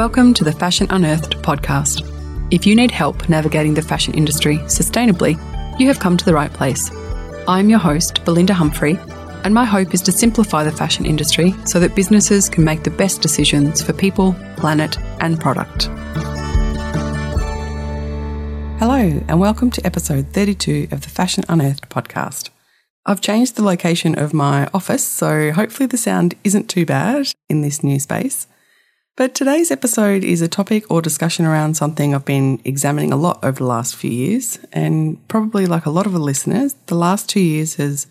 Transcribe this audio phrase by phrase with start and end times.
[0.00, 2.08] Welcome to the Fashion Unearthed podcast.
[2.50, 5.34] If you need help navigating the fashion industry sustainably,
[5.78, 6.90] you have come to the right place.
[7.46, 8.98] I'm your host, Belinda Humphrey,
[9.44, 12.90] and my hope is to simplify the fashion industry so that businesses can make the
[12.90, 15.90] best decisions for people, planet, and product.
[18.78, 22.48] Hello, and welcome to episode 32 of the Fashion Unearthed podcast.
[23.04, 27.60] I've changed the location of my office, so hopefully the sound isn't too bad in
[27.60, 28.46] this new space.
[29.20, 33.38] But today's episode is a topic or discussion around something I've been examining a lot
[33.44, 34.58] over the last few years.
[34.72, 38.06] And probably like a lot of the listeners, the last two years has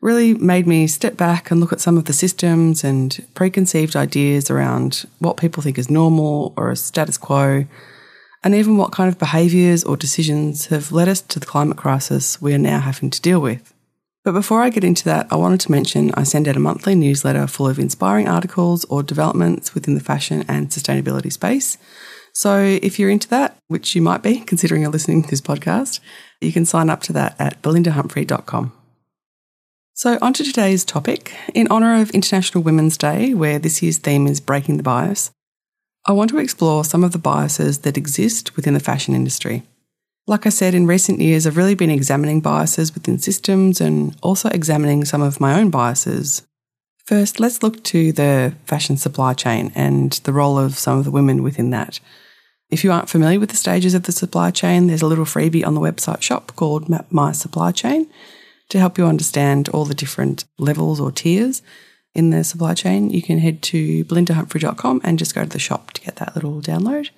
[0.00, 4.50] really made me step back and look at some of the systems and preconceived ideas
[4.50, 7.66] around what people think is normal or a status quo,
[8.42, 12.42] and even what kind of behaviours or decisions have led us to the climate crisis
[12.42, 13.72] we are now having to deal with.
[14.28, 16.94] But before I get into that, I wanted to mention I send out a monthly
[16.94, 21.78] newsletter full of inspiring articles or developments within the fashion and sustainability space.
[22.34, 26.00] So if you're into that, which you might be considering you're listening to this podcast,
[26.42, 28.70] you can sign up to that at belindahumphrey.com.
[29.94, 31.34] So, on to today's topic.
[31.54, 35.30] In honour of International Women's Day, where this year's theme is breaking the bias,
[36.04, 39.62] I want to explore some of the biases that exist within the fashion industry.
[40.28, 44.50] Like I said, in recent years, I've really been examining biases within systems and also
[44.50, 46.46] examining some of my own biases.
[47.06, 51.10] First, let's look to the fashion supply chain and the role of some of the
[51.10, 51.98] women within that.
[52.68, 55.66] If you aren't familiar with the stages of the supply chain, there's a little freebie
[55.66, 58.06] on the website shop called Map My Supply Chain
[58.68, 61.62] to help you understand all the different levels or tiers
[62.14, 63.08] in the supply chain.
[63.08, 66.60] You can head to belindahumphrey.com and just go to the shop to get that little
[66.60, 67.08] download.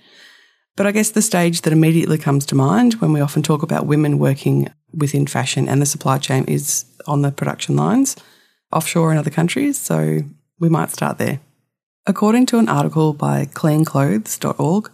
[0.76, 3.86] But I guess the stage that immediately comes to mind when we often talk about
[3.86, 8.16] women working within fashion and the supply chain is on the production lines
[8.72, 9.78] offshore in other countries.
[9.78, 10.20] So
[10.58, 11.40] we might start there.
[12.06, 14.90] According to an article by cleanclothes.org,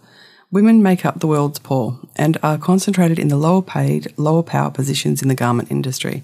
[0.51, 4.71] women make up the world's poor and are concentrated in the lower paid, lower power
[4.71, 6.23] positions in the garment industry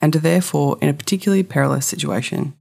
[0.00, 2.54] and are therefore in a particularly perilous situation.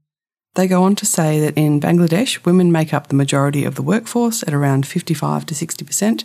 [0.55, 3.81] They go on to say that in Bangladesh, women make up the majority of the
[3.81, 6.23] workforce at around 55 to 60%,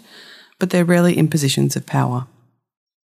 [0.58, 2.26] but they're rarely in positions of power.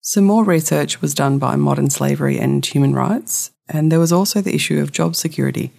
[0.01, 4.41] Some more research was done by Modern Slavery and Human Rights, and there was also
[4.41, 5.71] the issue of job security,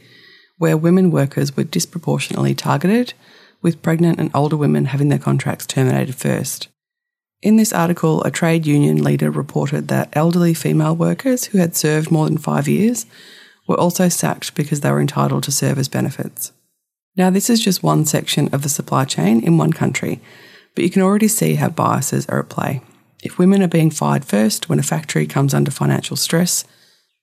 [0.57, 3.13] where women workers were disproportionately targeted,
[3.61, 6.69] with pregnant and older women having their contracts terminated first.
[7.43, 12.11] In this article, a trade union leader reported that elderly female workers who had served
[12.11, 13.05] more than five years
[13.67, 16.53] were also sacked because they were entitled to service benefits.
[17.17, 20.21] Now, this is just one section of the supply chain in one country,
[20.75, 22.83] but you can already see how biases are at play.
[23.23, 26.65] If women are being fired first when a factory comes under financial stress,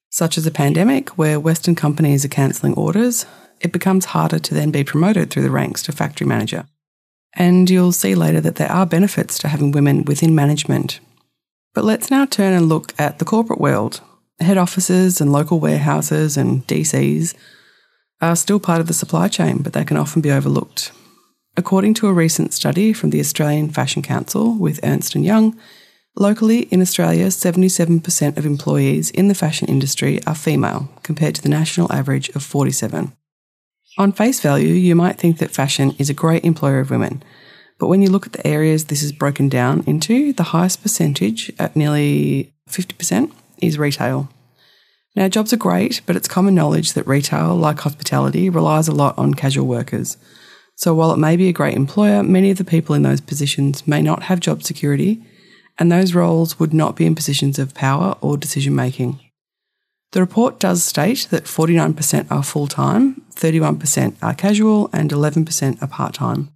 [0.10, 3.26] such as a pandemic where Western companies are cancelling orders,
[3.60, 6.66] it becomes harder to then be promoted through the ranks to factory manager.
[7.34, 11.00] And you'll see later that there are benefits to having women within management.
[11.74, 14.02] But let's now turn and look at the corporate world,
[14.42, 17.36] head offices and local warehouses and DCs
[18.22, 20.92] are still part of the supply chain, but they can often be overlooked.
[21.58, 25.58] According to a recent study from the Australian Fashion Council with Ernst & Young,
[26.16, 31.50] locally in Australia, 77% of employees in the fashion industry are female, compared to the
[31.50, 33.12] national average of 47.
[33.98, 37.22] On face value, you might think that fashion is a great employer of women,
[37.80, 41.52] but when you look at the areas this is broken down into, the highest percentage
[41.60, 44.30] at nearly 50% is retail.
[45.16, 49.18] Now, jobs are great, but it's common knowledge that retail, like hospitality, relies a lot
[49.18, 50.18] on casual workers.
[50.76, 53.86] So, while it may be a great employer, many of the people in those positions
[53.86, 55.22] may not have job security,
[55.78, 59.20] and those roles would not be in positions of power or decision making.
[60.12, 65.88] The report does state that 49% are full time, 31% are casual, and 11% are
[65.88, 66.52] part time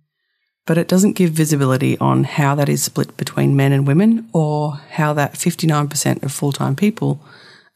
[0.65, 4.73] but it doesn't give visibility on how that is split between men and women or
[4.91, 7.21] how that 59% of full time people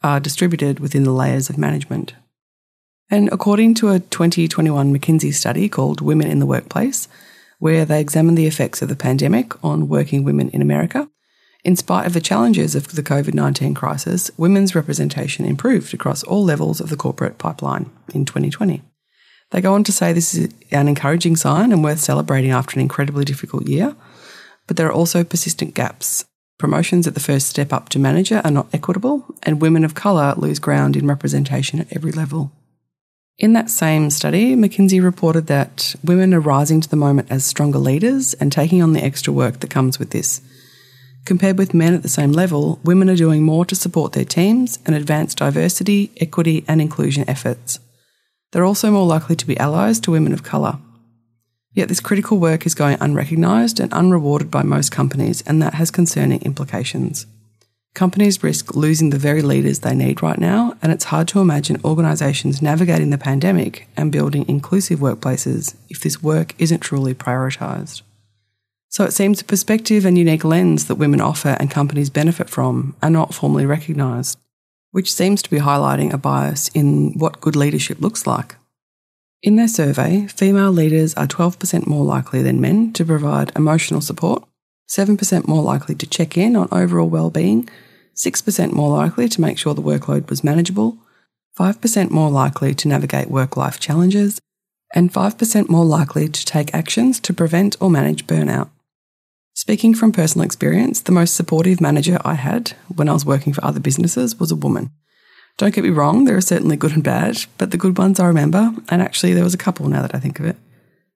[0.02, 2.14] are distributed within the layers of management.
[3.12, 7.08] And according to a 2021 McKinsey study called Women in the Workplace,
[7.58, 11.10] where they examined the effects of the pandemic on working women in America,
[11.64, 16.44] in spite of the challenges of the COVID 19 crisis, women's representation improved across all
[16.44, 18.82] levels of the corporate pipeline in 2020.
[19.52, 22.82] They go on to say this is an encouraging sign and worth celebrating after an
[22.82, 23.96] incredibly difficult year,
[24.68, 26.26] but there are also persistent gaps.
[26.60, 30.34] Promotions at the first step up to manager are not equitable, and women of colour
[30.38, 32.52] lose ground in representation at every level.
[33.40, 37.80] In that same study, McKinsey reported that women are rising to the moment as stronger
[37.80, 40.42] leaders and taking on the extra work that comes with this.
[41.26, 44.80] Compared with men at the same level, women are doing more to support their teams
[44.86, 47.80] and advance diversity, equity, and inclusion efforts.
[48.52, 50.80] They're also more likely to be allies to women of colour.
[51.74, 55.92] Yet this critical work is going unrecognised and unrewarded by most companies, and that has
[55.92, 57.28] concerning implications.
[57.94, 61.82] Companies risk losing the very leaders they need right now, and it's hard to imagine
[61.84, 68.02] organisations navigating the pandemic and building inclusive workplaces if this work isn't truly prioritised.
[68.90, 72.96] So it seems a perspective and unique lens that women offer and companies benefit from
[73.04, 74.40] are not formally recognised,
[74.92, 78.56] which seems to be highlighting a bias in what good leadership looks like.
[79.42, 84.44] In their survey, female leaders are 12% more likely than men to provide emotional support,
[84.90, 87.70] 7% more likely to check in on overall well-being,
[88.16, 90.98] 6% more likely to make sure the workload was manageable,
[91.58, 94.42] 5% more likely to navigate work-life challenges,
[94.94, 98.70] and 5% more likely to take actions to prevent or manage burnout.
[99.60, 103.62] Speaking from personal experience, the most supportive manager I had when I was working for
[103.62, 104.90] other businesses was a woman.
[105.58, 108.28] Don't get me wrong, there are certainly good and bad, but the good ones I
[108.28, 110.56] remember, and actually there was a couple now that I think of it,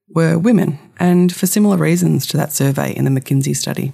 [0.09, 3.93] were women, and for similar reasons to that survey in the McKinsey study.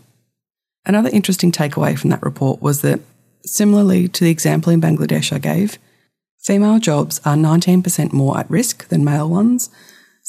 [0.84, 3.02] Another interesting takeaway from that report was that,
[3.46, 5.78] similarly to the example in Bangladesh I gave,
[6.40, 9.70] female jobs are 19% more at risk than male ones,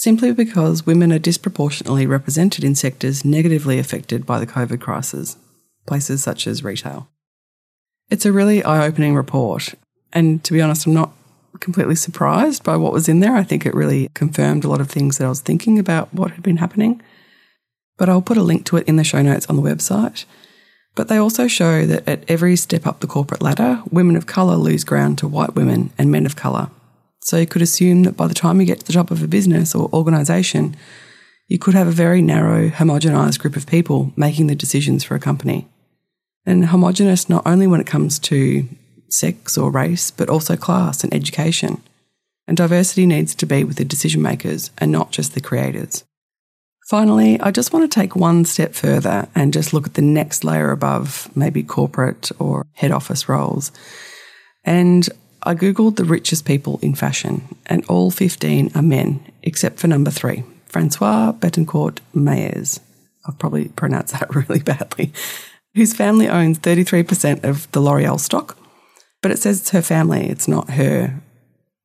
[0.00, 5.36] simply because women are disproportionately represented in sectors negatively affected by the COVID crisis,
[5.86, 7.10] places such as retail.
[8.08, 9.74] It's a really eye opening report,
[10.10, 11.12] and to be honest, I'm not
[11.60, 13.36] completely surprised by what was in there.
[13.36, 16.30] I think it really confirmed a lot of things that I was thinking about what
[16.30, 17.02] had been happening.
[17.98, 20.24] But I'll put a link to it in the show notes on the website.
[20.94, 24.56] But they also show that at every step up the corporate ladder, women of colour
[24.56, 26.70] lose ground to white women and men of colour.
[27.22, 29.28] So you could assume that by the time you get to the top of a
[29.28, 30.76] business or organisation,
[31.48, 35.20] you could have a very narrow, homogenised group of people making the decisions for a
[35.20, 35.68] company.
[36.46, 38.66] And homogenous not only when it comes to
[39.08, 41.82] sex or race, but also class and education.
[42.46, 46.04] And diversity needs to be with the decision makers and not just the creators.
[46.88, 50.42] Finally, I just want to take one step further and just look at the next
[50.42, 53.70] layer above maybe corporate or head office roles.
[54.64, 55.08] And
[55.42, 60.10] I Googled the richest people in fashion, and all 15 are men, except for number
[60.10, 62.80] three, Francois Bettencourt Meyers.
[63.26, 65.12] I've probably pronounced that really badly.
[65.74, 68.56] Whose family owns 33% of the L'Oreal stock
[69.22, 71.20] but it says it's her family, it's not her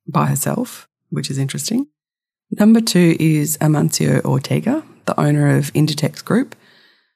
[0.08, 1.88] by herself, which is interesting.
[2.52, 6.56] Number two is Amancio Ortega, the owner of Inditex Group.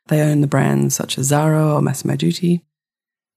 [0.08, 2.62] They own the brands such as Zara or Massimo Dutti.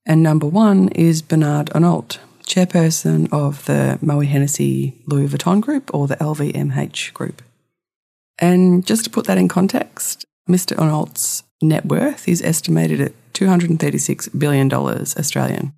[0.06, 6.06] And number one is Bernard Arnault, chairperson of the Moët Hennessy Louis Vuitton Group or
[6.06, 7.42] the LVMH Group.
[8.38, 10.76] And just to put that in context, Mr.
[10.76, 15.72] Arnault's net worth is estimated at $236 billion Australian.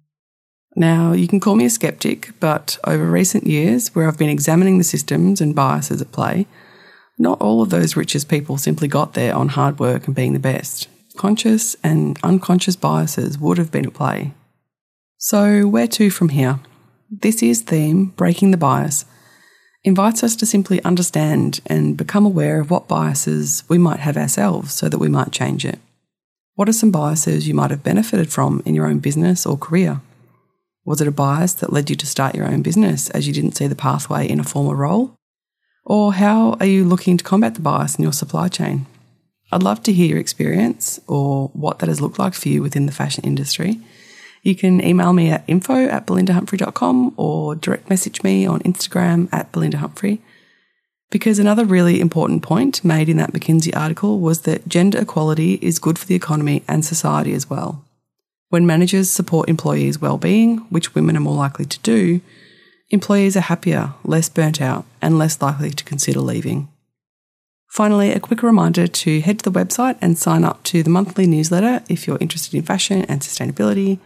[0.76, 4.78] Now, you can call me a skeptic, but over recent years, where I've been examining
[4.78, 6.46] the systems and biases at play,
[7.16, 10.40] not all of those richest people simply got there on hard work and being the
[10.40, 10.88] best.
[11.16, 14.32] Conscious and unconscious biases would have been at play.
[15.26, 16.60] So, where to from here?
[17.10, 19.06] This year's theme, Breaking the Bias,
[19.82, 24.74] invites us to simply understand and become aware of what biases we might have ourselves
[24.74, 25.78] so that we might change it.
[26.56, 30.02] What are some biases you might have benefited from in your own business or career?
[30.84, 33.56] Was it a bias that led you to start your own business as you didn't
[33.56, 35.16] see the pathway in a former role?
[35.86, 38.84] Or how are you looking to combat the bias in your supply chain?
[39.50, 42.84] I'd love to hear your experience or what that has looked like for you within
[42.84, 43.80] the fashion industry.
[44.44, 49.50] You can email me at info at belindahumphrey.com or direct message me on Instagram at
[49.52, 50.18] belindahumphrey.
[51.10, 55.78] Because another really important point made in that McKinsey article was that gender equality is
[55.78, 57.84] good for the economy and society as well.
[58.50, 62.20] When managers support employees' well-being, which women are more likely to do,
[62.90, 66.68] employees are happier, less burnt out, and less likely to consider leaving.
[67.70, 71.26] Finally, a quick reminder to head to the website and sign up to the monthly
[71.26, 73.98] newsletter if you're interested in fashion and sustainability.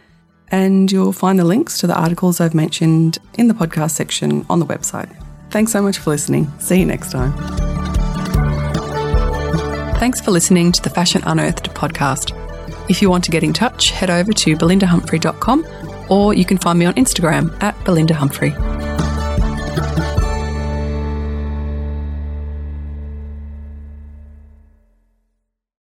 [0.50, 4.60] And you'll find the links to the articles I've mentioned in the podcast section on
[4.60, 5.14] the website.
[5.50, 6.50] Thanks so much for listening.
[6.58, 7.32] See you next time.
[9.98, 12.32] Thanks for listening to the Fashion Unearthed podcast.
[12.88, 15.66] If you want to get in touch, head over to belindahumphrey.com
[16.08, 18.67] or you can find me on Instagram at belindahumphrey.